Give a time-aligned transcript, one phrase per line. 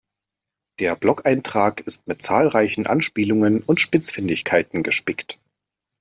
[0.79, 5.37] Der Blogeintrag ist mit zahlreichen Anspielungen und Spitzfindigkeiten gespickt.